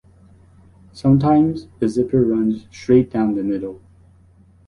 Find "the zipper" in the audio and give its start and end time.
1.77-2.25